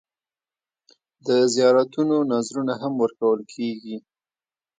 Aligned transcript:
د 1.27 1.29
زیارتونو 1.53 2.15
نذرونه 2.31 2.73
هم 2.81 2.93
ورکول 3.03 3.39
کېږي. 3.53 3.95